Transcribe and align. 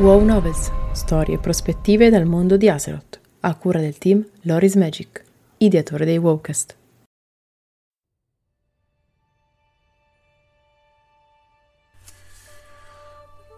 Wow 0.00 0.24
Novels, 0.24 0.70
storie 0.92 1.34
e 1.34 1.38
prospettive 1.38 2.08
dal 2.08 2.24
mondo 2.24 2.56
di 2.56 2.70
Azeroth, 2.70 3.20
a 3.40 3.54
cura 3.54 3.80
del 3.80 3.98
team 3.98 4.26
Loris 4.44 4.74
Magic, 4.76 5.22
ideatore 5.58 6.06
dei 6.06 6.16
Wowcast. 6.16 6.74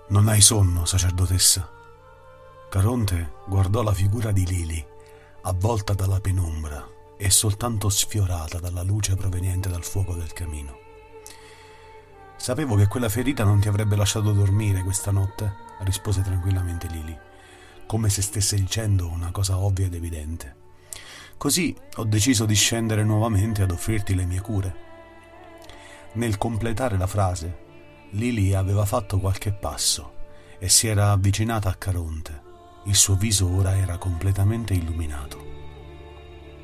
Non 0.08 0.26
hai 0.26 0.40
sonno, 0.40 0.84
sacerdotessa. 0.84 1.70
Caronte 2.68 3.34
guardò 3.46 3.84
la 3.84 3.92
figura 3.92 4.32
di 4.32 4.44
Lili, 4.44 4.84
avvolta 5.42 5.94
dalla 5.94 6.18
penombra 6.18 6.84
e 7.16 7.30
soltanto 7.30 7.88
sfiorata 7.88 8.58
dalla 8.58 8.82
luce 8.82 9.14
proveniente 9.14 9.68
dal 9.68 9.84
fuoco 9.84 10.14
del 10.14 10.32
camino. 10.32 10.91
Sapevo 12.42 12.74
che 12.74 12.88
quella 12.88 13.08
ferita 13.08 13.44
non 13.44 13.60
ti 13.60 13.68
avrebbe 13.68 13.94
lasciato 13.94 14.32
dormire 14.32 14.82
questa 14.82 15.12
notte, 15.12 15.54
rispose 15.82 16.22
tranquillamente 16.22 16.88
Lily, 16.88 17.16
come 17.86 18.08
se 18.08 18.20
stesse 18.20 18.56
dicendo 18.56 19.08
una 19.08 19.30
cosa 19.30 19.58
ovvia 19.58 19.86
ed 19.86 19.94
evidente. 19.94 20.56
Così 21.36 21.72
ho 21.94 22.02
deciso 22.02 22.44
di 22.44 22.56
scendere 22.56 23.04
nuovamente 23.04 23.62
ad 23.62 23.70
offrirti 23.70 24.16
le 24.16 24.24
mie 24.24 24.40
cure. 24.40 24.74
Nel 26.14 26.36
completare 26.36 26.98
la 26.98 27.06
frase, 27.06 27.58
Lily 28.10 28.54
aveva 28.54 28.86
fatto 28.86 29.20
qualche 29.20 29.52
passo 29.52 30.12
e 30.58 30.68
si 30.68 30.88
era 30.88 31.12
avvicinata 31.12 31.68
a 31.68 31.76
Caronte. 31.76 32.42
Il 32.86 32.96
suo 32.96 33.14
viso 33.14 33.54
ora 33.54 33.76
era 33.76 33.98
completamente 33.98 34.74
illuminato. 34.74 35.61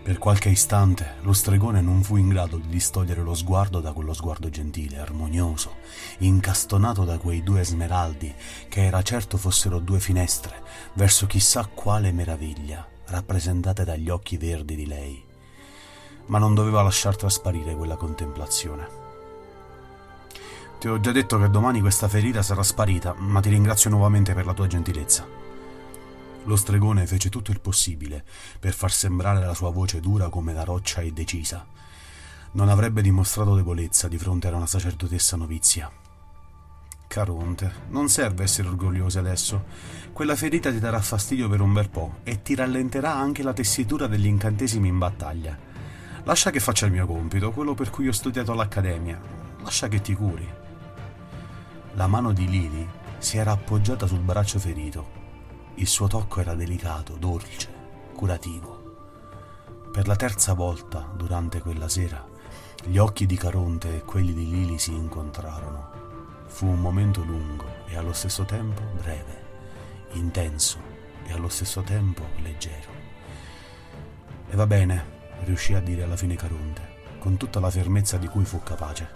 Per 0.09 0.17
qualche 0.17 0.49
istante 0.49 1.17
lo 1.21 1.35
stregone 1.35 1.83
non 1.83 2.03
fu 2.03 2.17
in 2.17 2.31
grado 2.31 2.57
di 2.57 2.69
distogliere 2.69 3.21
lo 3.21 3.35
sguardo 3.35 3.81
da 3.81 3.93
quello 3.93 4.15
sguardo 4.15 4.49
gentile, 4.49 5.01
armonioso, 5.01 5.75
incastonato 6.21 7.05
da 7.05 7.19
quei 7.19 7.43
due 7.43 7.63
smeraldi, 7.63 8.35
che 8.71 8.87
era 8.87 9.03
certo 9.03 9.37
fossero 9.37 9.81
due 9.81 10.01
finestre, 10.01 10.63
verso 10.95 11.27
chissà 11.27 11.69
quale 11.75 12.11
meraviglia, 12.11 12.89
rappresentate 13.09 13.85
dagli 13.85 14.09
occhi 14.09 14.39
verdi 14.39 14.77
di 14.77 14.87
lei. 14.87 15.23
Ma 16.29 16.39
non 16.39 16.55
doveva 16.55 16.81
lasciar 16.81 17.15
trasparire 17.15 17.77
quella 17.77 17.97
contemplazione. 17.97 18.89
Ti 20.81 20.89
ho 20.89 20.99
già 21.01 21.13
detto 21.13 21.39
che 21.39 21.51
domani 21.51 21.83
questa 21.83 22.09
ferita 22.09 22.41
sarà 22.41 22.63
sparita, 22.63 23.13
ma 23.13 23.41
ti 23.41 23.51
ringrazio 23.51 23.91
nuovamente 23.91 24.33
per 24.33 24.47
la 24.47 24.55
tua 24.55 24.69
gentilezza. 24.69 25.48
Lo 26.49 26.57
stregone 26.57 27.07
fece 27.07 27.29
tutto 27.29 27.51
il 27.51 27.61
possibile 27.61 28.25
per 28.59 28.73
far 28.73 28.91
sembrare 28.91 29.45
la 29.45 29.53
sua 29.53 29.71
voce 29.71 30.01
dura 30.01 30.31
come 30.31 30.55
la 30.55 30.65
roccia 30.65 31.03
e 31.03 31.13
decisa. 31.13 31.67
Non 32.53 32.71
avrebbe 32.71 33.03
dimostrato 33.03 33.55
debolezza 33.55 34.09
di 34.09 34.17
fronte 34.17 34.49
a 34.49 34.57
una 34.57 34.67
sacerdotessa 34.67 35.37
novizia. 35.37 35.93
Caronte, 37.07 37.71
non 37.89 38.09
serve 38.09 38.45
essere 38.45 38.69
orgogliosi 38.69 39.19
adesso. 39.19 39.63
Quella 40.15 40.35
ferita 40.37 40.71
ti 40.71 40.79
darà 40.79 41.03
fastidio 41.03 41.51
per 41.51 41.61
un 41.61 41.75
bel 41.75 41.91
po' 41.91 42.21
e 42.23 42.41
ti 42.41 42.55
rallenterà 42.55 43.15
anche 43.15 43.43
la 43.43 43.53
tessitura 43.53 44.07
degli 44.07 44.27
incantesimi 44.27 44.89
in 44.89 44.97
battaglia. 44.97 45.55
Lascia 46.25 46.51
che 46.51 46.61
faccia 46.61 46.87
il 46.87 46.93
mio 46.93 47.07
compito, 47.07 47.53
quello 47.53 47.75
per 47.75 47.91
cui 47.91 48.09
ho 48.09 48.13
studiato 48.13 48.53
all'accademia. 48.53 49.21
Lascia 49.63 49.89
che 49.89 50.01
ti 50.01 50.15
curi. 50.15 50.49
La 51.93 52.07
mano 52.07 52.33
di 52.33 52.49
Lily 52.49 52.89
si 53.19 53.37
era 53.37 53.53
appoggiata 53.53 54.07
sul 54.07 54.21
braccio 54.21 54.59
ferito 54.59 55.18
il 55.79 55.87
suo 55.87 56.09
tocco 56.09 56.41
era 56.41 56.55
delicato, 56.55 57.15
dolce, 57.17 57.69
curativo. 58.13 58.97
Per 59.93 60.09
la 60.09 60.17
terza 60.17 60.53
volta 60.53 61.09
durante 61.15 61.61
quella 61.61 61.89
sera, 61.89 62.27
gli 62.85 62.99
occhi 62.99 63.27
di 63.27 63.37
Caronte 63.37 63.97
e 63.97 64.03
quelli 64.03 64.35
di 64.35 64.51
Lili 64.51 64.79
si 64.79 64.93
incontrarono. 64.93 65.91
Fu 66.47 66.67
un 66.67 66.81
momento 66.81 67.23
lungo 67.23 67.65
e 67.87 67.97
allo 67.97 68.13
stesso 68.13 68.45
tempo 68.45 68.83
breve, 69.01 69.45
intenso 70.15 70.79
e 71.25 71.33
allo 71.33 71.49
stesso 71.49 71.83
tempo 71.83 72.25
leggero. 72.43 72.91
E 74.49 74.57
va 74.57 74.67
bene, 74.67 75.17
riuscì 75.45 75.75
a 75.75 75.81
dire 75.81 76.03
alla 76.03 76.17
fine 76.17 76.35
Caronte, 76.35 76.97
con 77.21 77.37
tutta 77.37 77.61
la 77.61 77.71
fermezza 77.71 78.17
di 78.17 78.27
cui 78.27 78.45
fu 78.45 78.61
capace. 78.65 79.09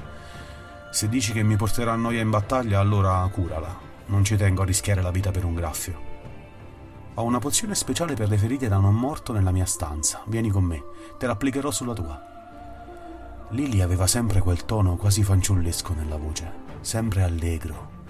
Se 0.93 1.09
dici 1.09 1.33
che 1.33 1.43
mi 1.43 1.57
porterà 1.57 1.93
a 1.93 1.97
noia 1.97 2.21
in 2.21 2.31
battaglia, 2.31 2.79
allora 2.79 3.29
curala. 3.33 3.91
Non 4.07 4.23
ci 4.23 4.37
tengo 4.37 4.63
a 4.63 4.67
rischiare 4.67 5.03
la 5.03 5.11
vita 5.11 5.33
per 5.33 5.45
un 5.45 5.55
graffio. 5.55 6.12
Ho 7.15 7.25
una 7.25 7.41
pozione 7.41 7.75
speciale 7.75 8.15
per 8.15 8.31
le 8.31 8.39
ferite 8.39 8.69
da 8.69 8.79
non 8.79 8.95
morto 8.95 9.35
nella 9.35 9.51
mia 9.51 9.67
stanza. 9.67 10.23
Vieni 10.27 10.49
con 10.49 10.65
me, 10.65 10.83
te 11.19 11.27
l'applicherò 11.27 11.71
sulla 11.71 11.93
tua. 11.93 13.47
Lily 13.51 13.83
aveva 13.83 14.07
sempre 14.07 14.41
quel 14.41 14.65
tono 14.65 14.97
quasi 14.97 15.23
fanciullesco 15.23 15.93
nella 15.93 16.17
voce, 16.17 16.51
sempre 16.81 17.23
allegro. 17.23 18.01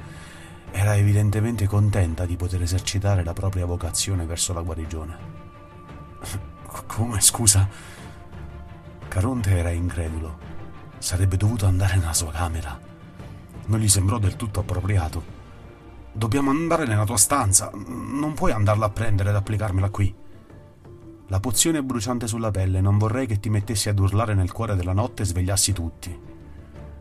Era 0.70 0.94
evidentemente 0.96 1.66
contenta 1.66 2.26
di 2.26 2.36
poter 2.36 2.62
esercitare 2.62 3.24
la 3.24 3.32
propria 3.32 3.66
vocazione 3.66 4.24
verso 4.24 4.52
la 4.52 4.62
guarigione. 4.62 5.18
Come, 6.86 7.20
scusa? 7.20 7.68
Caronte 9.08 9.50
era 9.50 9.70
incredulo. 9.70 10.38
Sarebbe 10.98 11.36
dovuto 11.36 11.66
andare 11.66 11.96
nella 11.96 12.14
sua 12.14 12.30
camera. 12.30 12.78
Non 13.66 13.80
gli 13.80 13.88
sembrò 13.88 14.18
del 14.18 14.36
tutto 14.36 14.60
appropriato. 14.60 15.41
Dobbiamo 16.14 16.50
andare 16.50 16.84
nella 16.84 17.06
tua 17.06 17.16
stanza. 17.16 17.70
Non 17.72 18.34
puoi 18.34 18.52
andarla 18.52 18.86
a 18.86 18.90
prendere 18.90 19.30
ed 19.30 19.36
applicarmela 19.36 19.88
qui. 19.88 20.14
La 21.28 21.40
pozione 21.40 21.78
è 21.78 21.82
bruciante 21.82 22.26
sulla 22.26 22.50
pelle, 22.50 22.82
non 22.82 22.98
vorrei 22.98 23.26
che 23.26 23.40
ti 23.40 23.48
mettessi 23.48 23.88
ad 23.88 23.98
urlare 23.98 24.34
nel 24.34 24.52
cuore 24.52 24.76
della 24.76 24.92
notte 24.92 25.22
e 25.22 25.24
svegliassi 25.24 25.72
tutti. 25.72 26.20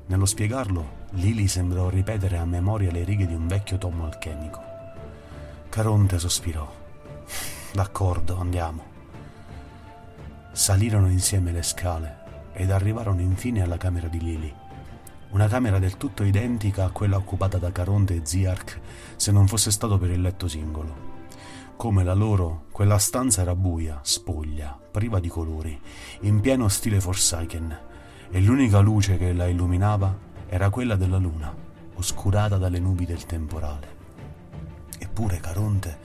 Nello 0.05 0.25
spiegarlo, 0.25 0.99
Lily 1.11 1.47
sembrò 1.47 1.89
ripetere 1.89 2.38
a 2.38 2.45
memoria 2.45 2.91
le 2.91 3.03
righe 3.03 3.27
di 3.27 3.33
un 3.33 3.47
vecchio 3.47 3.77
tomo 3.77 4.05
alchemico. 4.05 4.61
Caronte 5.67 6.17
sospirò. 6.17 6.69
D'accordo, 7.73 8.39
andiamo. 8.39 8.83
Salirono 10.53 11.09
insieme 11.09 11.51
le 11.51 11.63
scale 11.63 12.19
ed 12.53 12.72
arrivarono 12.72 13.19
infine 13.19 13.61
alla 13.61 13.78
camera 13.78 14.07
di 14.07 14.19
Lily 14.19 14.53
una 15.31 15.47
camera 15.47 15.80
del 15.80 15.97
tutto 15.97 16.24
identica 16.24 16.86
a 16.86 16.90
quella 16.90 17.16
occupata 17.16 17.58
da 17.58 17.72
Caronte 17.72 18.16
e 18.16 18.22
Ziark 18.24 18.80
se 19.16 19.31
non 19.31 19.47
fosse 19.47 19.72
stato 19.72 19.97
per 19.97 20.09
il 20.12 20.22
letto 20.22 20.47
singolo. 20.47 21.09
Come 21.78 22.03
la 22.03 22.14
loro, 22.14 22.66
quella 22.72 22.97
stanza 22.97 23.41
era 23.41 23.56
buia, 23.56 24.00
spoglia, 24.03 24.78
priva 24.91 25.20
di 25.20 25.30
colori, 25.30 25.80
in 26.22 26.41
pieno 26.41 26.68
stile 26.68 27.00
Forsaken, 27.00 27.80
e 28.30 28.41
l'unica 28.41 28.80
luce 28.80 29.18
che 29.18 29.34
la 29.34 29.47
illuminava 29.47 30.16
era 30.47 30.70
quella 30.70 30.96
della 30.96 31.18
luna, 31.18 31.53
oscurata 31.96 32.58
dalle 32.58 32.80
nubi 32.80 33.06
del 33.06 33.25
temporale. 33.25 34.00
Eppure 35.00 35.40
Caronte 35.40 35.97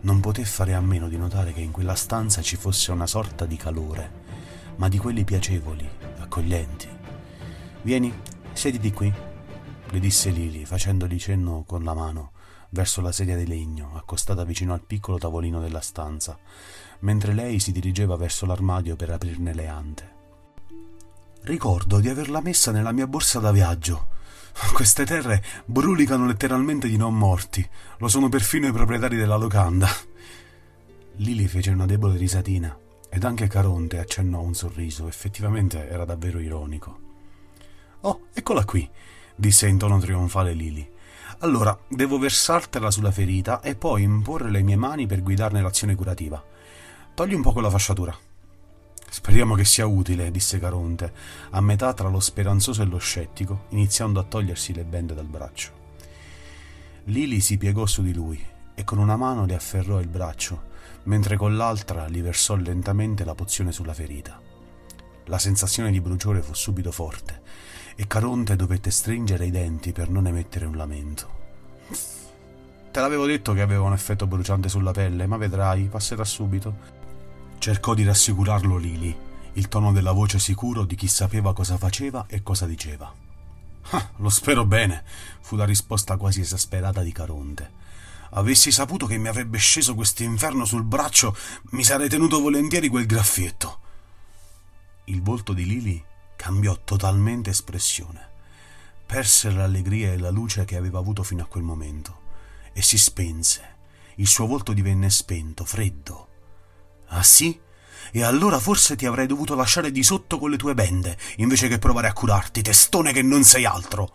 non 0.00 0.20
poté 0.20 0.44
fare 0.44 0.74
a 0.74 0.80
meno 0.80 1.06
di 1.06 1.18
notare 1.18 1.52
che 1.52 1.60
in 1.60 1.70
quella 1.70 1.94
stanza 1.94 2.40
ci 2.40 2.56
fosse 2.56 2.90
una 2.90 3.06
sorta 3.06 3.44
di 3.44 3.56
calore, 3.56 4.10
ma 4.76 4.88
di 4.88 4.96
quelli 4.96 5.24
piacevoli, 5.24 5.88
accoglienti. 6.18 6.88
Vieni, 7.82 8.12
Siediti 8.60 8.92
qui, 8.92 9.10
le 9.88 9.98
disse 9.98 10.28
Lily, 10.28 10.66
facendogli 10.66 11.18
cenno 11.18 11.64
con 11.66 11.82
la 11.82 11.94
mano 11.94 12.32
verso 12.68 13.00
la 13.00 13.10
sedia 13.10 13.34
di 13.34 13.46
legno 13.46 13.92
accostata 13.96 14.44
vicino 14.44 14.74
al 14.74 14.82
piccolo 14.82 15.16
tavolino 15.16 15.62
della 15.62 15.80
stanza, 15.80 16.38
mentre 16.98 17.32
lei 17.32 17.58
si 17.58 17.72
dirigeva 17.72 18.16
verso 18.16 18.44
l'armadio 18.44 18.96
per 18.96 19.12
aprirne 19.12 19.54
le 19.54 19.66
ante. 19.66 20.14
Ricordo 21.44 22.00
di 22.00 22.10
averla 22.10 22.42
messa 22.42 22.70
nella 22.70 22.92
mia 22.92 23.06
borsa 23.06 23.38
da 23.38 23.50
viaggio. 23.50 24.08
Queste 24.74 25.06
terre 25.06 25.42
brulicano 25.64 26.26
letteralmente 26.26 26.86
di 26.86 26.98
non 26.98 27.16
morti. 27.16 27.66
Lo 27.96 28.08
sono 28.08 28.28
perfino 28.28 28.66
i 28.66 28.72
proprietari 28.72 29.16
della 29.16 29.36
locanda. 29.36 29.88
Lily 31.14 31.46
fece 31.46 31.70
una 31.70 31.86
debole 31.86 32.18
risatina 32.18 32.78
ed 33.08 33.24
anche 33.24 33.48
Caronte 33.48 33.98
accennò 33.98 34.42
un 34.42 34.52
sorriso. 34.52 35.08
Effettivamente 35.08 35.88
era 35.88 36.04
davvero 36.04 36.38
ironico. 36.40 37.08
Oh, 38.02 38.28
eccola 38.32 38.64
qui, 38.64 38.88
disse 39.34 39.68
in 39.68 39.76
tono 39.76 39.98
trionfale 39.98 40.54
Lily. 40.54 40.90
Allora, 41.40 41.78
devo 41.86 42.18
versartela 42.18 42.90
sulla 42.90 43.10
ferita 43.10 43.60
e 43.60 43.74
poi 43.74 44.02
imporre 44.02 44.50
le 44.50 44.62
mie 44.62 44.76
mani 44.76 45.06
per 45.06 45.22
guidarne 45.22 45.60
l'azione 45.60 45.94
curativa. 45.94 46.42
Togli 47.12 47.34
un 47.34 47.42
po' 47.42 47.52
quella 47.52 47.68
fasciatura. 47.68 48.16
Speriamo 49.10 49.54
che 49.54 49.66
sia 49.66 49.84
utile, 49.84 50.30
disse 50.30 50.58
Caronte, 50.58 51.12
a 51.50 51.60
metà 51.60 51.92
tra 51.92 52.08
lo 52.08 52.20
speranzoso 52.20 52.80
e 52.80 52.86
lo 52.86 52.96
scettico, 52.96 53.66
iniziando 53.70 54.18
a 54.18 54.24
togliersi 54.24 54.72
le 54.72 54.84
bende 54.84 55.12
dal 55.12 55.26
braccio. 55.26 55.72
Lily 57.04 57.40
si 57.40 57.58
piegò 57.58 57.84
su 57.84 58.02
di 58.02 58.14
lui 58.14 58.42
e 58.74 58.82
con 58.84 58.96
una 58.96 59.16
mano 59.16 59.44
le 59.44 59.54
afferrò 59.54 60.00
il 60.00 60.08
braccio, 60.08 60.68
mentre 61.02 61.36
con 61.36 61.54
l'altra 61.54 62.08
gli 62.08 62.22
versò 62.22 62.54
lentamente 62.54 63.24
la 63.24 63.34
pozione 63.34 63.72
sulla 63.72 63.92
ferita. 63.92 64.40
La 65.26 65.38
sensazione 65.38 65.90
di 65.90 66.00
bruciore 66.00 66.40
fu 66.40 66.54
subito 66.54 66.92
forte 66.92 67.69
e 67.96 68.06
Caronte 68.06 68.56
dovette 68.56 68.90
stringere 68.90 69.46
i 69.46 69.50
denti 69.50 69.92
per 69.92 70.08
non 70.08 70.26
emettere 70.26 70.66
un 70.66 70.76
lamento. 70.76 71.38
Te 72.90 73.00
l'avevo 73.00 73.26
detto 73.26 73.52
che 73.52 73.60
aveva 73.60 73.84
un 73.84 73.92
effetto 73.92 74.26
bruciante 74.26 74.68
sulla 74.68 74.90
pelle, 74.90 75.26
ma 75.26 75.36
vedrai, 75.36 75.84
passerà 75.84 76.24
subito. 76.24 76.98
Cercò 77.58 77.94
di 77.94 78.04
rassicurarlo 78.04 78.76
Lily, 78.76 79.16
il 79.52 79.68
tono 79.68 79.92
della 79.92 80.12
voce 80.12 80.38
sicuro 80.38 80.84
di 80.84 80.96
chi 80.96 81.06
sapeva 81.06 81.52
cosa 81.52 81.76
faceva 81.76 82.26
e 82.28 82.42
cosa 82.42 82.66
diceva. 82.66 83.12
Ah, 83.90 84.10
lo 84.16 84.28
spero 84.28 84.64
bene, 84.64 85.04
fu 85.40 85.56
la 85.56 85.64
risposta 85.64 86.16
quasi 86.16 86.40
esasperata 86.40 87.02
di 87.02 87.12
Caronte. 87.12 87.78
Avessi 88.30 88.70
saputo 88.70 89.06
che 89.06 89.18
mi 89.18 89.28
avrebbe 89.28 89.58
sceso 89.58 89.94
questo 89.94 90.22
inferno 90.22 90.64
sul 90.64 90.84
braccio, 90.84 91.36
mi 91.70 91.84
sarei 91.84 92.08
tenuto 92.08 92.40
volentieri 92.40 92.88
quel 92.88 93.06
graffietto. 93.06 93.78
Il 95.04 95.22
volto 95.22 95.52
di 95.52 95.64
Lily 95.64 96.04
cambiò 96.40 96.74
totalmente 96.84 97.50
espressione. 97.50 98.28
Perse 99.04 99.50
l'allegria 99.50 100.14
e 100.14 100.18
la 100.18 100.30
luce 100.30 100.64
che 100.64 100.74
aveva 100.74 100.98
avuto 100.98 101.22
fino 101.22 101.42
a 101.42 101.46
quel 101.46 101.62
momento 101.62 102.28
e 102.72 102.80
si 102.80 102.96
spense. 102.96 103.76
Il 104.14 104.26
suo 104.26 104.46
volto 104.46 104.72
divenne 104.72 105.10
spento, 105.10 105.66
freddo. 105.66 106.28
Ah 107.08 107.22
sì? 107.22 107.60
E 108.10 108.24
allora 108.24 108.58
forse 108.58 108.96
ti 108.96 109.04
avrei 109.04 109.26
dovuto 109.26 109.54
lasciare 109.54 109.92
di 109.92 110.02
sotto 110.02 110.38
con 110.38 110.48
le 110.48 110.56
tue 110.56 110.72
bende, 110.72 111.18
invece 111.36 111.68
che 111.68 111.78
provare 111.78 112.08
a 112.08 112.14
curarti, 112.14 112.62
testone 112.62 113.12
che 113.12 113.20
non 113.20 113.44
sei 113.44 113.66
altro. 113.66 114.10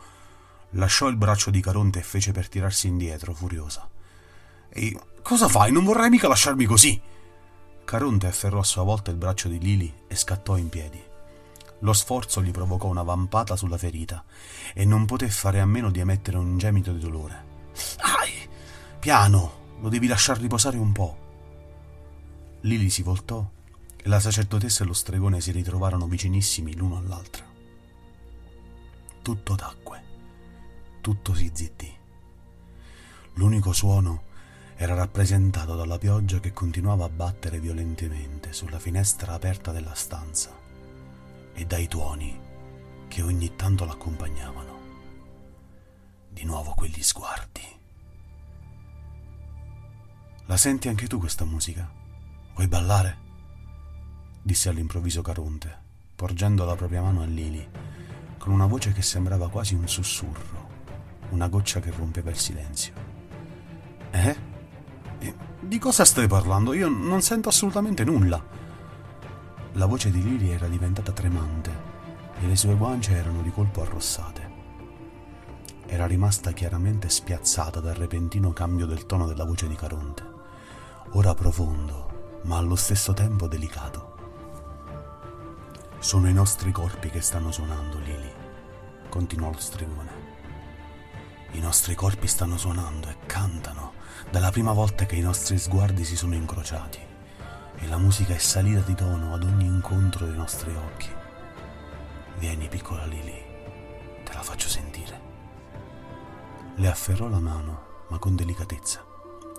Lasciò 0.72 1.08
il 1.10 1.18
braccio 1.18 1.52
di 1.52 1.62
Caronte 1.62 2.00
e 2.00 2.04
fece 2.04 2.32
per 2.32 2.50
tirarsi 2.50 2.88
indietro, 2.88 3.36
furiosa. 3.36 3.88
E 4.70 5.00
cosa 5.22 5.48
fai? 5.48 5.72
Non 5.72 5.84
vorrai 5.84 6.10
mica 6.10 6.28
lasciarmi 6.28 6.66
così. 6.66 7.00
Caronte 7.86 8.26
afferrò 8.26 8.62
a 8.62 8.64
sua 8.64 8.82
volta 8.82 9.12
il 9.12 9.18
braccio 9.18 9.48
di 9.48 9.60
Lili 9.60 9.94
e 10.08 10.16
scattò 10.16 10.58
in 10.58 10.70
piedi. 10.70 11.14
Lo 11.86 11.94
sforzo 11.94 12.42
gli 12.42 12.50
provocò 12.50 12.88
una 12.88 13.04
vampata 13.04 13.56
sulla 13.56 13.78
ferita 13.78 14.26
e 14.74 14.86
non 14.86 15.06
poté 15.06 15.30
fare 15.30 15.60
a 15.60 15.68
meno 15.68 15.92
di 15.92 16.00
emettere 16.00 16.36
un 16.38 16.58
gemito 16.58 16.92
di 16.92 16.98
dolore. 16.98 17.46
Ai! 17.98 18.32
Piano! 18.98 19.64
Lo 19.82 19.90
devi 19.90 20.08
lasciar 20.08 20.40
riposare 20.40 20.78
un 20.78 20.92
po'. 20.92 21.18
Lili 22.62 22.90
si 22.90 23.04
voltò 23.04 23.48
e 23.98 24.10
la 24.10 24.20
sacerdotessa 24.20 24.84
e 24.84 24.88
lo 24.88 24.94
stregone 24.94 25.40
si 25.40 25.52
ritrovarono 25.52 26.08
vicinissimi 26.08 26.76
l'uno 26.76 26.98
all'altra. 26.98 27.46
Tutto 29.22 29.54
tacque, 29.54 30.04
tutto 31.02 31.36
si 31.36 31.52
zittì. 31.54 31.94
L'unico 33.36 33.74
suono 33.74 34.24
era 34.76 34.96
rappresentato 34.96 35.76
dalla 35.76 36.00
pioggia 36.00 36.40
che 36.40 36.52
continuava 36.52 37.06
a 37.06 37.10
battere 37.10 37.60
violentemente 37.60 38.54
sulla 38.54 38.80
finestra 38.80 39.34
aperta 39.34 39.72
della 39.72 39.94
stanza 39.94 40.65
e 41.56 41.66
dai 41.66 41.88
tuoni 41.88 42.40
che 43.08 43.22
ogni 43.22 43.56
tanto 43.56 43.86
l'accompagnavano. 43.86 44.74
Di 46.30 46.44
nuovo 46.44 46.74
quegli 46.74 47.02
sguardi. 47.02 47.62
La 50.48 50.58
senti 50.58 50.90
anche 50.90 51.08
tu 51.08 51.18
questa 51.18 51.46
musica? 51.46 51.90
Vuoi 52.54 52.68
ballare? 52.68 53.24
disse 54.42 54.70
all'improvviso 54.70 55.24
Caronte, 55.24 55.76
porgendo 56.14 56.66
la 56.66 56.76
propria 56.76 57.02
mano 57.02 57.24
a 57.24 57.26
Lili, 57.26 57.68
con 58.38 58.52
una 58.52 58.68
voce 58.68 58.92
che 58.92 59.02
sembrava 59.02 59.50
quasi 59.50 59.74
un 59.74 59.88
sussurro, 59.88 60.70
una 61.30 61.48
goccia 61.48 61.80
che 61.80 61.90
rompeva 61.90 62.30
il 62.30 62.38
silenzio. 62.38 62.94
Eh? 64.12 64.54
Di 65.60 65.80
cosa 65.80 66.06
stai 66.06 66.28
parlando? 66.28 66.74
Io 66.74 66.88
non 66.90 67.22
sento 67.22 67.50
assolutamente 67.50 68.04
nulla. 68.04 68.65
La 69.78 69.88
voce 69.88 70.10
di 70.10 70.24
Lily 70.24 70.52
era 70.52 70.70
diventata 70.70 71.12
tremante 71.12 71.70
e 72.40 72.48
le 72.48 72.56
sue 72.56 72.76
guance 72.76 73.12
erano 73.12 73.42
di 73.42 73.52
colpo 73.52 73.82
arrossate. 73.82 74.50
Era 75.86 76.08
rimasta 76.08 76.54
chiaramente 76.54 77.10
spiazzata 77.10 77.82
dal 77.82 77.96
repentino 77.96 78.54
cambio 78.54 78.86
del 78.86 79.06
tono 79.06 79.28
della 79.28 79.44
voce 79.44 79.68
di 79.68 79.76
Caronte, 79.76 80.24
ora 81.12 81.34
profondo, 81.34 82.40
ma 82.44 82.56
allo 82.56 82.78
stesso 82.78 83.12
tempo 83.12 83.50
delicato. 83.50 84.16
Sono 86.00 86.30
i 86.30 86.34
nostri 86.34 86.72
corpi 86.72 87.10
che 87.10 87.20
stanno 87.20 87.52
suonando, 87.52 88.00
Lily, 88.00 88.32
continuò 89.10 89.52
lo 89.52 89.60
stregone. 89.60 90.12
I 91.52 91.60
nostri 91.60 91.96
corpi 91.96 92.28
stanno 92.28 92.58
suonando 92.58 93.10
e 93.10 93.18
cantano 93.26 93.92
dalla 94.32 94.52
prima 94.52 94.72
volta 94.72 95.06
che 95.06 95.18
i 95.18 95.22
nostri 95.22 95.60
sguardi 95.60 96.06
si 96.06 96.16
sono 96.16 96.34
incrociati 96.34 97.14
e 97.78 97.88
la 97.88 97.98
musica 97.98 98.34
è 98.34 98.38
salita 98.38 98.80
di 98.82 98.96
tono 98.96 99.34
ad 99.34 99.44
ogni 99.44 99.66
incontro 99.66 100.26
dei 100.26 100.36
nostri 100.36 100.74
occhi. 100.74 101.10
Vieni, 102.38 102.68
piccola 102.68 103.06
Lily, 103.06 103.44
te 104.24 104.34
la 104.34 104.42
faccio 104.42 104.68
sentire. 104.68 105.22
Le 106.76 106.88
afferrò 106.88 107.28
la 107.28 107.40
mano, 107.40 108.06
ma 108.10 108.18
con 108.18 108.36
delicatezza, 108.36 109.04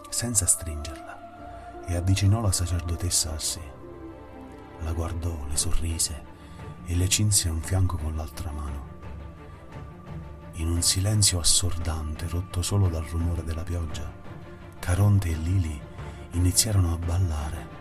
senza 0.08 0.46
stringerla, 0.46 1.84
e 1.86 1.96
avvicinò 1.96 2.40
la 2.40 2.52
sacerdotessa 2.52 3.32
a 3.32 3.38
sé. 3.38 3.60
La 4.80 4.92
guardò, 4.92 5.46
le 5.48 5.56
sorrise 5.56 6.34
e 6.84 6.94
le 6.94 7.08
cinse 7.08 7.48
un 7.48 7.60
fianco 7.60 7.96
con 7.96 8.14
l'altra 8.16 8.50
mano. 8.50 8.94
In 10.54 10.70
un 10.70 10.82
silenzio 10.82 11.38
assordante, 11.38 12.28
rotto 12.28 12.62
solo 12.62 12.88
dal 12.88 13.04
rumore 13.04 13.44
della 13.44 13.62
pioggia, 13.62 14.10
Caronte 14.78 15.28
e 15.28 15.34
Lili 15.34 15.80
iniziarono 16.32 16.92
a 16.92 16.98
ballare 16.98 17.75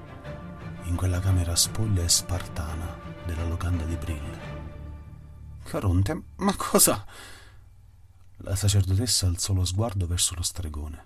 in 0.85 0.95
quella 0.95 1.19
camera 1.19 1.55
spoglia 1.55 2.03
e 2.03 2.09
spartana 2.09 2.97
della 3.25 3.45
locanda 3.45 3.83
di 3.83 3.95
Brill. 3.95 4.39
Caronte, 5.63 6.21
ma 6.37 6.55
cosa? 6.55 7.05
La 8.37 8.55
sacerdotessa 8.55 9.27
alzò 9.27 9.53
lo 9.53 9.65
sguardo 9.65 10.07
verso 10.07 10.35
lo 10.35 10.43
stregone, 10.43 11.05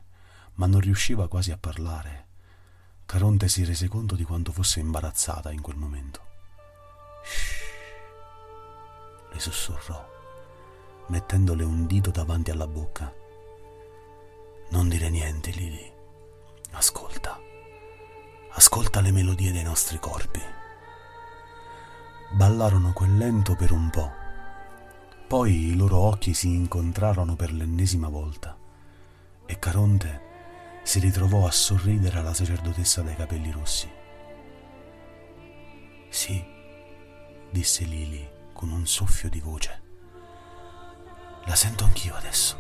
ma 0.56 0.66
non 0.66 0.80
riusciva 0.80 1.28
quasi 1.28 1.52
a 1.52 1.58
parlare. 1.58 2.28
Caronte 3.06 3.48
si 3.48 3.64
rese 3.64 3.88
conto 3.88 4.16
di 4.16 4.24
quanto 4.24 4.52
fosse 4.52 4.80
imbarazzata 4.80 5.52
in 5.52 5.62
quel 5.62 5.78
momento. 5.78 6.22
Shh, 7.24 7.60
le 9.32 9.40
sussurrò, 9.40 10.08
mettendole 11.08 11.64
un 11.64 11.86
dito 11.86 12.12
davanti 12.12 12.52
alla 12.52 12.68
bocca 12.68 13.20
non 14.72 14.88
dire 14.88 15.10
niente, 15.10 15.50
Lily. 15.52 15.92
Ascolta. 16.72 17.49
Ascolta 18.52 19.00
le 19.00 19.12
melodie 19.12 19.52
dei 19.52 19.62
nostri 19.64 20.00
corpi. 20.00 20.42
Ballarono 22.32 22.94
quel 22.94 23.16
lento 23.16 23.56
per 23.56 23.72
un 23.72 23.90
po'. 23.92 24.12
Poi 25.28 25.68
i 25.68 25.76
loro 25.76 25.98
occhi 25.98 26.34
si 26.34 26.48
incontrarono 26.48 27.36
per 27.36 27.54
l'ennesima 27.54 28.10
volta 28.10 28.58
e 29.46 29.60
Caronte 29.60 30.28
si 30.82 31.00
ritrovò 31.00 31.46
a 31.46 31.52
sorridere 31.52 32.18
alla 32.18 32.34
sacerdotessa 32.34 33.04
dai 33.04 33.16
capelli 33.16 33.52
rossi. 33.52 33.90
Sì, 36.10 36.44
disse 37.52 37.84
Lily 37.86 38.28
con 38.52 38.72
un 38.72 38.88
soffio 38.88 39.30
di 39.30 39.40
voce. 39.40 39.82
La 41.46 41.56
sento 41.56 41.84
anch'io 41.84 42.16
adesso. 42.16 42.58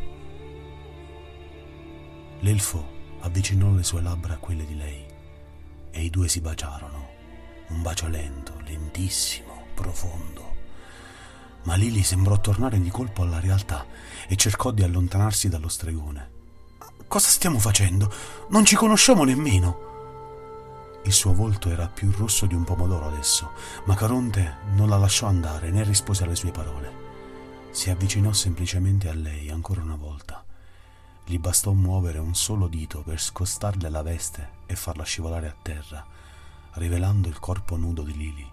L'elfo 2.41 2.87
avvicinò 3.21 3.71
le 3.71 3.83
sue 3.83 4.01
labbra 4.01 4.35
a 4.35 4.37
quelle 4.37 4.65
di 4.65 4.77
lei 4.77 5.17
e 5.91 6.03
i 6.03 6.09
due 6.09 6.27
si 6.27 6.41
baciarono, 6.41 7.09
un 7.67 7.81
bacio 7.81 8.07
lento, 8.07 8.53
lentissimo, 8.65 9.65
profondo. 9.73 10.55
Ma 11.63 11.75
Lily 11.75 12.03
sembrò 12.03 12.39
tornare 12.39 12.79
di 12.79 12.89
colpo 12.89 13.21
alla 13.21 13.39
realtà 13.39 13.85
e 14.27 14.35
cercò 14.35 14.71
di 14.71 14.83
allontanarsi 14.83 15.49
dallo 15.49 15.67
stregone. 15.67 16.37
Cosa 17.07 17.27
stiamo 17.27 17.59
facendo? 17.59 18.11
Non 18.49 18.65
ci 18.65 18.75
conosciamo 18.75 19.23
nemmeno. 19.23 19.87
Il 21.03 21.13
suo 21.13 21.33
volto 21.33 21.69
era 21.69 21.87
più 21.87 22.11
rosso 22.11 22.45
di 22.45 22.55
un 22.55 22.63
pomodoro 22.63 23.07
adesso, 23.07 23.51
ma 23.85 23.95
Caronte 23.95 24.57
non 24.73 24.89
la 24.89 24.97
lasciò 24.97 25.27
andare 25.27 25.71
né 25.71 25.83
rispose 25.83 26.23
alle 26.23 26.35
sue 26.35 26.51
parole. 26.51 27.07
Si 27.71 27.89
avvicinò 27.89 28.31
semplicemente 28.33 29.09
a 29.09 29.13
lei 29.13 29.49
ancora 29.49 29.81
una 29.81 29.95
volta 29.95 30.43
gli 31.29 31.37
bastò 31.37 31.73
muovere 31.73 32.17
un 32.17 32.33
solo 32.33 32.67
dito 32.67 33.03
per 33.03 33.21
scostarle 33.21 33.87
la 33.91 34.01
veste 34.01 34.49
e 34.65 34.75
farla 34.75 35.03
scivolare 35.03 35.47
a 35.47 35.55
terra, 35.61 36.03
rivelando 36.73 37.27
il 37.27 37.37
corpo 37.37 37.77
nudo 37.77 38.01
di 38.01 38.17
Lily. 38.17 38.51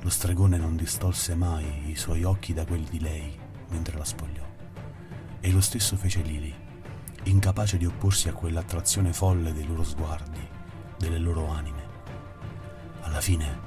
Lo 0.00 0.08
stregone 0.08 0.56
non 0.56 0.74
distolse 0.74 1.36
mai 1.36 1.88
i 1.88 1.94
suoi 1.94 2.24
occhi 2.24 2.52
da 2.52 2.66
quelli 2.66 2.88
di 2.90 2.98
lei 2.98 3.38
mentre 3.68 3.96
la 3.96 4.04
spogliò. 4.04 4.44
E 5.38 5.52
lo 5.52 5.60
stesso 5.60 5.94
fece 5.96 6.22
Lily, 6.22 6.52
incapace 7.26 7.76
di 7.76 7.86
opporsi 7.86 8.28
a 8.28 8.32
quell'attrazione 8.32 9.12
folle 9.12 9.52
dei 9.52 9.64
loro 9.64 9.84
sguardi, 9.84 10.44
delle 10.98 11.18
loro 11.18 11.46
anime. 11.50 11.84
Alla 13.02 13.20
fine 13.20 13.60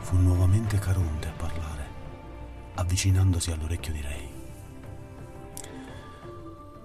fu 0.00 0.18
nuovamente 0.18 0.78
Caronte 0.78 1.28
a 1.28 1.32
parlare, 1.32 1.88
avvicinandosi 2.74 3.52
all'orecchio 3.52 3.94
di 3.94 4.02
lei. 4.02 4.35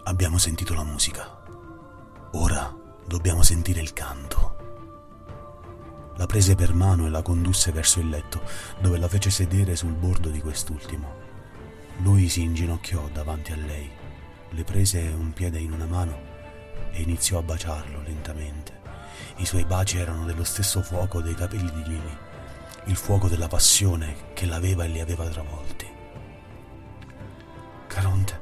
Abbiamo 0.03 0.39
sentito 0.39 0.73
la 0.73 0.83
musica. 0.83 1.43
Ora 2.31 2.75
dobbiamo 3.05 3.43
sentire 3.43 3.81
il 3.81 3.93
canto. 3.93 4.55
La 6.17 6.25
prese 6.25 6.55
per 6.55 6.73
mano 6.73 7.05
e 7.05 7.09
la 7.09 7.21
condusse 7.21 7.71
verso 7.71 7.99
il 7.99 8.09
letto, 8.09 8.41
dove 8.79 8.97
la 8.97 9.07
fece 9.07 9.29
sedere 9.29 9.75
sul 9.75 9.93
bordo 9.93 10.29
di 10.29 10.41
quest'ultimo. 10.41 11.13
Lui 11.97 12.29
si 12.29 12.41
inginocchiò 12.41 13.09
davanti 13.13 13.51
a 13.51 13.55
lei, 13.57 13.89
le 14.49 14.63
prese 14.63 14.99
un 15.15 15.33
piede 15.33 15.59
in 15.59 15.71
una 15.71 15.85
mano 15.85 16.19
e 16.89 17.03
iniziò 17.03 17.37
a 17.37 17.43
baciarlo 17.43 18.01
lentamente. 18.01 18.79
I 19.37 19.45
suoi 19.45 19.65
baci 19.65 19.99
erano 19.99 20.25
dello 20.25 20.43
stesso 20.43 20.81
fuoco 20.81 21.21
dei 21.21 21.35
capelli 21.35 21.71
di 21.71 21.83
Lily, 21.83 22.17
il 22.85 22.95
fuoco 22.95 23.27
della 23.27 23.47
passione 23.47 24.33
che 24.33 24.47
l'aveva 24.47 24.83
e 24.83 24.87
li 24.87 24.99
aveva 24.99 25.29
travolti. 25.29 25.87
Caronte 27.85 28.40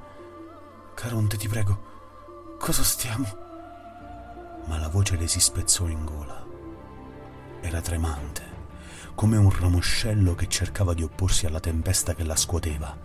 Caronte, 1.00 1.38
ti 1.38 1.48
prego, 1.48 2.58
cosa 2.60 2.84
stiamo? 2.84 3.26
ma 4.66 4.78
la 4.78 4.90
voce 4.90 5.16
le 5.16 5.30
si 5.30 5.40
spezzò 5.40 5.88
in 5.88 6.04
gola. 6.04 6.46
Era 7.62 7.80
tremante, 7.80 8.44
come 9.16 9.38
un 9.38 9.50
ramoscello 9.50 10.36
che 10.36 10.50
cercava 10.50 10.94
di 10.94 11.02
opporsi 11.02 11.46
alla 11.46 11.62
tempesta 11.62 12.14
che 12.14 12.26
la 12.26 12.36
scuoteva 12.36 12.98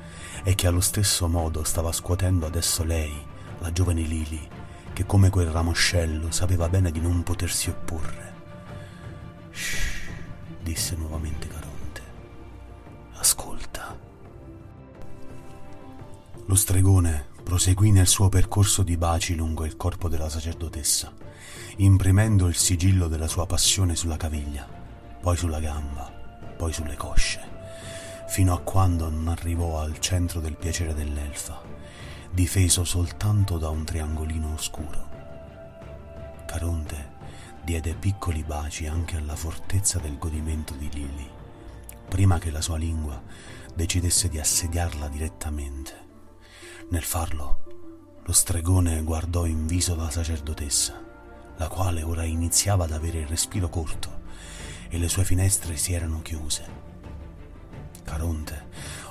e 0.42 0.56
che 0.56 0.66
allo 0.66 0.80
stesso 0.80 1.28
modo 1.28 1.62
stava 1.62 1.92
scuotendo 1.92 2.46
adesso 2.46 2.82
lei, 2.82 3.14
la 3.60 3.70
giovane 3.70 4.00
Lily, 4.02 4.48
che 4.92 5.06
come 5.06 5.30
quel 5.30 5.50
ramoscello 5.50 6.32
sapeva 6.32 6.68
bene 6.68 6.90
di 6.90 7.00
non 7.00 7.22
potersi 7.22 7.70
opporre. 7.70 8.34
Shh, 9.52 10.08
disse 10.60 10.96
nuovamente 10.96 11.46
Caronte. 11.46 12.02
Ascolta. 13.12 13.96
Lo 16.46 16.54
stregone 16.56 17.32
proseguì 17.44 17.92
nel 17.92 18.06
suo 18.06 18.30
percorso 18.30 18.82
di 18.82 18.96
baci 18.96 19.36
lungo 19.36 19.66
il 19.66 19.76
corpo 19.76 20.08
della 20.08 20.30
sacerdotessa, 20.30 21.12
imprimendo 21.76 22.46
il 22.46 22.56
sigillo 22.56 23.06
della 23.06 23.28
sua 23.28 23.44
passione 23.44 23.94
sulla 23.94 24.16
caviglia, 24.16 24.66
poi 25.20 25.36
sulla 25.36 25.60
gamba, 25.60 26.10
poi 26.56 26.72
sulle 26.72 26.96
cosce, 26.96 27.40
fino 28.28 28.54
a 28.54 28.60
quando 28.60 29.10
non 29.10 29.28
arrivò 29.28 29.78
al 29.78 30.00
centro 30.00 30.40
del 30.40 30.56
piacere 30.56 30.94
dell'elfa, 30.94 31.60
difeso 32.30 32.82
soltanto 32.82 33.58
da 33.58 33.68
un 33.68 33.84
triangolino 33.84 34.54
oscuro. 34.54 35.12
Caronte 36.46 37.12
diede 37.62 37.94
piccoli 37.94 38.42
baci 38.42 38.86
anche 38.86 39.16
alla 39.16 39.36
fortezza 39.36 39.98
del 39.98 40.16
godimento 40.16 40.72
di 40.74 40.88
Lily, 40.90 41.30
prima 42.08 42.38
che 42.38 42.50
la 42.50 42.62
sua 42.62 42.78
lingua 42.78 43.22
decidesse 43.74 44.30
di 44.30 44.38
assediarla 44.38 45.08
direttamente. 45.08 46.03
Nel 46.90 47.02
farlo, 47.02 47.62
lo 48.24 48.32
stregone 48.32 49.02
guardò 49.02 49.46
in 49.46 49.66
viso 49.66 49.96
la 49.96 50.10
sacerdotessa, 50.10 51.02
la 51.56 51.68
quale 51.68 52.02
ora 52.02 52.24
iniziava 52.24 52.84
ad 52.84 52.92
avere 52.92 53.20
il 53.20 53.26
respiro 53.26 53.68
corto 53.68 54.22
e 54.88 54.98
le 54.98 55.08
sue 55.08 55.24
finestre 55.24 55.76
si 55.76 55.92
erano 55.92 56.20
chiuse. 56.22 56.82
Caronte 58.04 58.68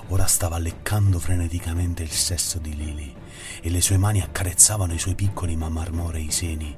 ora 0.08 0.26
stava 0.26 0.58
leccando 0.58 1.18
freneticamente 1.18 2.02
il 2.02 2.10
sesso 2.10 2.58
di 2.58 2.76
Lily 2.76 3.14
e 3.60 3.70
le 3.70 3.80
sue 3.80 3.98
mani 3.98 4.20
accarezzavano 4.20 4.94
i 4.94 4.98
suoi 4.98 5.14
piccoli 5.14 5.56
ma 5.56 5.68
marmorei 5.68 6.30
seni, 6.30 6.74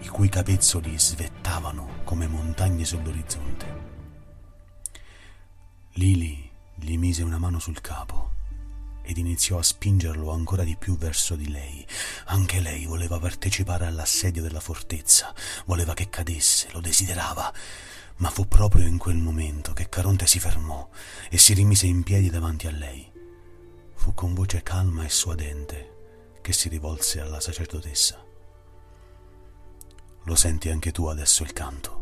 i 0.00 0.08
cui 0.08 0.28
capezzoli 0.28 0.98
svettavano 0.98 2.00
come 2.04 2.26
montagne 2.26 2.84
sull'orizzonte. 2.84 3.90
Lily 5.94 6.50
gli 6.74 6.96
mise 6.96 7.22
una 7.22 7.38
mano 7.38 7.58
sul 7.58 7.80
capo 7.80 8.31
ed 9.02 9.18
iniziò 9.18 9.58
a 9.58 9.62
spingerlo 9.62 10.30
ancora 10.30 10.64
di 10.64 10.76
più 10.76 10.96
verso 10.96 11.34
di 11.34 11.50
lei. 11.50 11.86
Anche 12.26 12.60
lei 12.60 12.86
voleva 12.86 13.18
partecipare 13.18 13.86
all'assedio 13.86 14.42
della 14.42 14.60
fortezza, 14.60 15.34
voleva 15.66 15.94
che 15.94 16.08
cadesse, 16.08 16.68
lo 16.72 16.80
desiderava. 16.80 17.52
Ma 18.16 18.30
fu 18.30 18.46
proprio 18.46 18.86
in 18.86 18.98
quel 18.98 19.16
momento 19.16 19.72
che 19.72 19.88
Caronte 19.88 20.26
si 20.26 20.38
fermò 20.38 20.88
e 21.28 21.38
si 21.38 21.54
rimise 21.54 21.86
in 21.86 22.02
piedi 22.02 22.30
davanti 22.30 22.66
a 22.66 22.70
lei. 22.70 23.10
Fu 23.94 24.14
con 24.14 24.34
voce 24.34 24.62
calma 24.62 25.04
e 25.04 25.08
suadente 25.08 26.38
che 26.40 26.52
si 26.52 26.68
rivolse 26.68 27.20
alla 27.20 27.40
sacerdotessa. 27.40 28.22
Lo 30.24 30.34
senti 30.36 30.68
anche 30.68 30.92
tu 30.92 31.06
adesso 31.06 31.42
il 31.42 31.52
canto? 31.52 32.01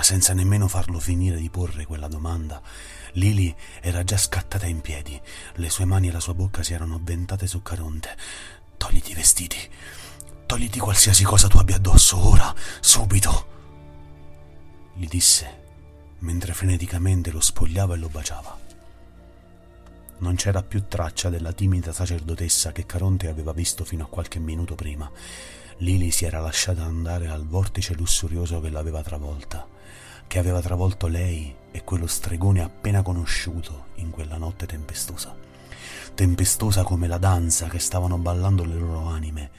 Ma 0.00 0.06
senza 0.06 0.32
nemmeno 0.32 0.66
farlo 0.66 0.98
finire 0.98 1.36
di 1.36 1.50
porre 1.50 1.84
quella 1.84 2.08
domanda, 2.08 2.62
Lily 3.12 3.54
era 3.82 4.02
già 4.02 4.16
scattata 4.16 4.64
in 4.64 4.80
piedi. 4.80 5.20
Le 5.56 5.68
sue 5.68 5.84
mani 5.84 6.08
e 6.08 6.10
la 6.10 6.20
sua 6.20 6.32
bocca 6.32 6.62
si 6.62 6.72
erano 6.72 6.94
avventate 6.94 7.46
su 7.46 7.60
Caronte. 7.60 8.16
Togliti 8.78 9.10
i 9.10 9.14
vestiti. 9.14 9.58
Togliti 10.46 10.78
qualsiasi 10.78 11.22
cosa 11.22 11.48
tu 11.48 11.58
abbia 11.58 11.76
addosso, 11.76 12.16
ora, 12.16 12.54
subito. 12.80 13.46
Gli 14.94 15.06
disse, 15.06 15.64
mentre 16.20 16.54
freneticamente 16.54 17.30
lo 17.30 17.40
spogliava 17.40 17.94
e 17.94 17.98
lo 17.98 18.08
baciava. 18.08 18.58
Non 20.16 20.34
c'era 20.36 20.62
più 20.62 20.86
traccia 20.88 21.28
della 21.28 21.52
timida 21.52 21.92
sacerdotessa 21.92 22.72
che 22.72 22.86
Caronte 22.86 23.28
aveva 23.28 23.52
visto 23.52 23.84
fino 23.84 24.04
a 24.04 24.08
qualche 24.08 24.38
minuto 24.38 24.74
prima. 24.74 25.10
Lily 25.80 26.10
si 26.10 26.26
era 26.26 26.40
lasciata 26.40 26.84
andare 26.84 27.28
al 27.28 27.46
vortice 27.46 27.94
lussurioso 27.94 28.60
che 28.60 28.68
l'aveva 28.68 29.02
travolta, 29.02 29.66
che 30.26 30.38
aveva 30.38 30.60
travolto 30.60 31.06
lei 31.06 31.54
e 31.70 31.84
quello 31.84 32.06
stregone 32.06 32.62
appena 32.62 33.00
conosciuto 33.00 33.86
in 33.94 34.10
quella 34.10 34.36
notte 34.36 34.66
tempestosa. 34.66 35.34
Tempestosa 36.14 36.82
come 36.82 37.06
la 37.06 37.16
danza 37.16 37.68
che 37.68 37.78
stavano 37.78 38.18
ballando 38.18 38.62
le 38.64 38.74
loro 38.74 39.06
anime. 39.06 39.50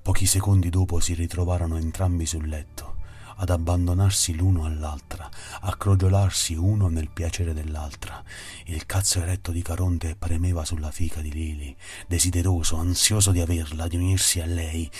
Pochi 0.00 0.24
secondi 0.24 0.70
dopo 0.70 0.98
si 0.98 1.12
ritrovarono 1.12 1.76
entrambi 1.76 2.24
sul 2.24 2.48
letto 2.48 2.97
ad 3.40 3.50
abbandonarsi 3.50 4.34
l'uno 4.34 4.64
all'altra, 4.64 5.28
a 5.60 5.76
crogiolarsi 5.76 6.54
uno 6.54 6.88
nel 6.88 7.10
piacere 7.10 7.52
dell'altra. 7.52 8.22
Il 8.66 8.84
cazzo 8.86 9.20
eretto 9.20 9.52
di 9.52 9.62
Caronte 9.62 10.16
premeva 10.16 10.64
sulla 10.64 10.90
fica 10.90 11.20
di 11.20 11.30
Lili, 11.30 11.76
desideroso, 12.06 12.76
ansioso 12.76 13.30
di 13.30 13.40
averla, 13.40 13.86
di 13.86 13.96
unirsi 13.96 14.40
a 14.40 14.46
lei. 14.46 14.90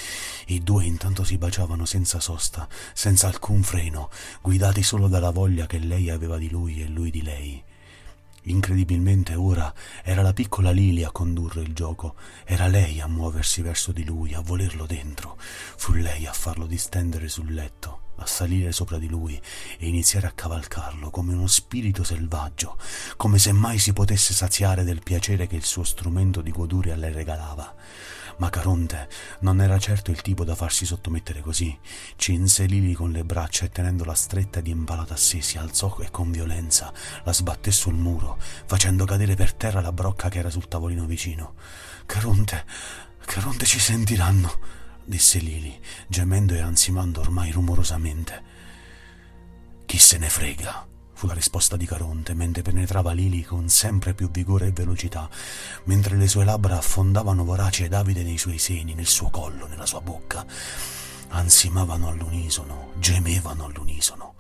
I 0.47 0.63
due 0.63 0.85
intanto 0.85 1.25
si 1.25 1.37
baciavano 1.37 1.85
senza 1.85 2.21
sosta, 2.21 2.69
senza 2.93 3.27
alcun 3.27 3.63
freno, 3.63 4.11
guidati 4.41 4.83
solo 4.83 5.09
dalla 5.09 5.31
voglia 5.31 5.67
che 5.67 5.79
lei 5.79 6.11
aveva 6.11 6.39
di 6.39 6.49
lui 6.49 6.81
e 6.81 6.89
lui 6.89 7.11
di 7.11 7.23
lei. 7.23 7.63
Incredibilmente 8.43 9.35
ora 9.35 9.73
era 10.03 10.23
la 10.23 10.33
piccola 10.33 10.71
Lily 10.71 11.03
a 11.03 11.11
condurre 11.11 11.61
il 11.61 11.75
gioco, 11.75 12.15
era 12.45 12.67
lei 12.67 13.01
a 13.01 13.07
muoversi 13.07 13.61
verso 13.63 13.93
di 13.93 14.05
lui, 14.05 14.33
a 14.33 14.41
volerlo 14.41 14.87
dentro, 14.87 15.37
fu 15.39 15.93
lei 15.93 16.25
a 16.25 16.33
farlo 16.33 16.67
distendere 16.67 17.29
sul 17.29 17.53
letto, 17.53 18.08
a 18.19 18.27
salire 18.27 18.73
sopra 18.73 18.99
di 18.99 19.09
lui 19.09 19.41
e 19.79 19.89
iniziare 19.89 20.27
a 20.27 20.33
cavalcarlo 20.33 21.11
come 21.11 21.35
uno 21.35 21.47
spirito 21.47 22.05
selvaggio, 22.05 22.77
come 23.17 23.39
se 23.39 23.53
mai 23.53 23.79
si 23.79 23.93
potesse 23.93 24.35
saziare 24.35 24.85
del 24.85 25.03
piacere 25.03 25.47
che 25.47 25.57
il 25.57 25.65
suo 25.65 25.85
strumento 25.85 26.41
di 26.41 26.51
goduria 26.51 26.97
le 26.97 27.13
regalava. 27.13 27.75
Ma 28.39 28.51
Caronte 28.51 29.09
non 29.41 29.61
era 29.61 29.79
certo 29.79 30.13
il 30.13 30.23
tipo 30.23 30.45
da 30.45 30.55
farsi 30.55 30.87
sottomettere 30.87 31.41
così. 31.41 31.77
Cinse 32.15 32.67
Lili 32.67 32.95
con 32.95 33.11
le 33.11 33.25
braccia 33.25 33.65
e 33.65 33.71
tenendola 33.71 34.15
stretta 34.15 34.61
ed 34.61 34.69
impalata 34.69 35.15
a 35.15 35.17
sé 35.17 35.41
si 35.41 35.59
alzò 35.59 35.97
e 36.01 36.11
con 36.13 36.31
violenza 36.31 36.93
la 37.25 37.33
sbatté 37.33 37.73
sul 37.73 37.95
muro, 37.95 38.39
facendo 38.67 39.05
cadere 39.05 39.35
per 39.35 39.55
terra 39.55 39.81
la 39.81 39.93
brocca 39.93 40.29
che 40.29 40.39
era 40.39 40.51
sul 40.51 40.69
tavolino 40.69 41.05
vicino. 41.05 41.55
Caronte, 42.07 42.65
Caronte 43.25 43.67
ci 43.67 43.81
sentiranno, 43.81 44.59
disse 45.09 45.39
Lili, 45.39 45.77
gemendo 46.07 46.55
e 46.55 46.61
ansimando 46.61 47.21
ormai 47.21 47.51
rumorosamente. 47.51 48.43
Chi 49.87 49.99
se 49.99 50.19
ne 50.19 50.29
frega? 50.29 50.87
fu 51.19 51.27
la 51.27 51.35
risposta 51.35 51.77
di 51.77 51.85
Caronte 51.85 52.33
mentre 52.33 52.63
penetrava 52.63 53.11
Lili 53.11 53.43
con 53.43 53.69
sempre 53.69 54.15
più 54.15 54.31
vigore 54.31 54.69
e 54.69 54.71
velocità, 54.71 55.29
mentre 55.85 56.17
le 56.17 56.29
sue 56.29 56.45
labbra 56.45 56.77
affondavano 56.77 57.43
voraci 57.43 57.83
ed 57.83 57.93
avide 57.93 58.23
nei 58.23 58.39
suoi 58.39 58.59
seni, 58.59 58.95
nel 58.95 59.07
suo 59.07 59.29
collo, 59.29 59.67
nella 59.67 59.87
sua 59.87 60.01
bocca. 60.01 60.47
Ansimavano 61.31 62.07
all'unisono, 62.07 62.93
gemevano 62.99 63.65
all'unisono. 63.65 64.35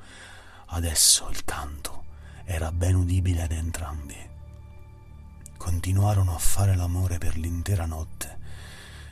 Adesso 0.67 1.29
il 1.31 1.45
canto 1.45 2.05
era 2.45 2.71
ben 2.71 2.95
udibile 2.95 3.43
ad 3.43 3.51
entrambi. 3.51 4.17
Continuarono 5.57 6.33
a 6.33 6.39
fare 6.39 6.77
l'amore 6.77 7.19
per 7.19 7.37
l'intera 7.37 7.87
notte 7.87 8.38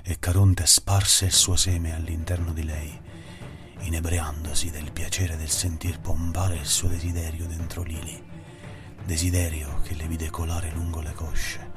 e 0.08 0.20
Caronte 0.20 0.66
sparse 0.66 1.24
il 1.24 1.32
suo 1.32 1.56
seme 1.56 1.92
all'interno 1.92 2.52
di 2.52 2.62
lei 2.62 3.00
inebriandosi 3.80 4.70
del 4.70 4.92
piacere 4.92 5.36
del 5.36 5.50
sentir 5.50 6.00
pompare 6.00 6.56
il 6.56 6.64
suo 6.64 6.88
desiderio 6.88 7.46
dentro 7.46 7.82
Lili, 7.82 8.22
desiderio 9.04 9.80
che 9.82 9.94
le 9.94 10.06
vide 10.06 10.30
colare 10.30 10.70
lungo 10.72 11.00
le 11.00 11.12
cosce, 11.12 11.70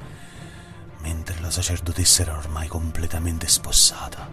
mentre 1.00 1.40
la 1.40 1.50
sacerdotessa 1.50 2.22
era 2.22 2.36
ormai 2.36 2.68
completamente 2.68 3.46
spossata, 3.48 4.28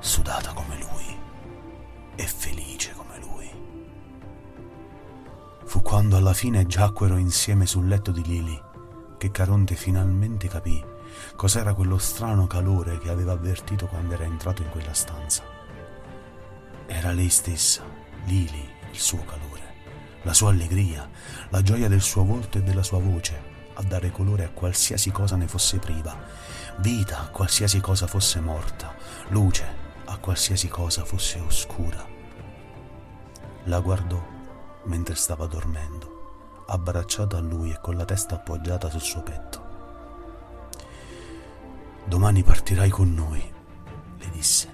sudata 0.00 0.52
come 0.52 0.78
lui 0.78 1.16
e 2.14 2.26
felice 2.26 2.92
come 2.92 3.18
lui. 3.18 3.50
Fu 5.64 5.80
quando 5.82 6.16
alla 6.16 6.34
fine 6.34 6.66
giacquero 6.66 7.16
insieme 7.16 7.66
sul 7.66 7.86
letto 7.86 8.10
di 8.10 8.22
Lili 8.22 8.60
che 9.16 9.30
Caronte 9.30 9.76
finalmente 9.76 10.48
capì 10.48 10.91
cos'era 11.36 11.74
quello 11.74 11.98
strano 11.98 12.46
calore 12.46 12.98
che 12.98 13.10
aveva 13.10 13.32
avvertito 13.32 13.86
quando 13.86 14.14
era 14.14 14.24
entrato 14.24 14.62
in 14.62 14.70
quella 14.70 14.92
stanza. 14.92 15.42
Era 16.86 17.12
lei 17.12 17.28
stessa, 17.28 17.82
Lili, 18.24 18.68
il 18.90 18.98
suo 18.98 19.24
calore, 19.24 19.74
la 20.22 20.32
sua 20.32 20.50
allegria, 20.50 21.08
la 21.48 21.62
gioia 21.62 21.88
del 21.88 22.02
suo 22.02 22.24
volto 22.24 22.58
e 22.58 22.62
della 22.62 22.82
sua 22.82 22.98
voce, 22.98 23.50
a 23.74 23.82
dare 23.82 24.10
colore 24.10 24.44
a 24.44 24.50
qualsiasi 24.50 25.10
cosa 25.10 25.36
ne 25.36 25.48
fosse 25.48 25.78
priva, 25.78 26.16
vita 26.78 27.20
a 27.20 27.28
qualsiasi 27.28 27.80
cosa 27.80 28.06
fosse 28.06 28.40
morta, 28.40 28.94
luce 29.28 29.80
a 30.04 30.18
qualsiasi 30.18 30.68
cosa 30.68 31.04
fosse 31.04 31.40
oscura. 31.40 32.04
La 33.64 33.80
guardò 33.80 34.32
mentre 34.84 35.14
stava 35.14 35.46
dormendo, 35.46 36.64
abbracciata 36.66 37.36
a 37.36 37.40
lui 37.40 37.70
e 37.70 37.78
con 37.80 37.96
la 37.96 38.04
testa 38.04 38.34
appoggiata 38.34 38.90
sul 38.90 39.00
suo 39.00 39.22
petto. 39.22 39.61
Domani 42.04 42.42
partirai 42.42 42.90
con 42.90 43.12
noi, 43.14 43.42
le 44.18 44.30
disse. 44.30 44.72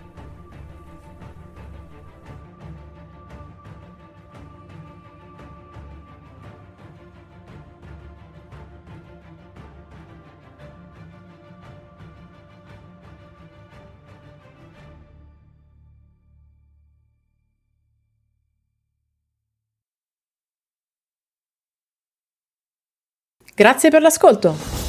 Grazie 23.58 23.90
per 23.90 24.02
l'ascolto. 24.02 24.77